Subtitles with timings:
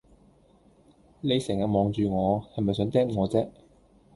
[1.19, 3.51] 你成日望住我，係咪想嗒我姐?